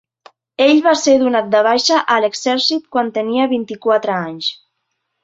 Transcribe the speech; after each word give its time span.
Ell 0.67 0.79
va 0.85 0.93
ser 1.01 1.13
donat 1.23 1.51
de 1.55 1.61
baixa 1.67 1.99
a 2.15 2.17
l'exèrcit 2.25 2.87
quan 2.97 3.13
tenia 3.19 3.47
vint-i-quatre 3.53 4.17
anys. 4.21 4.49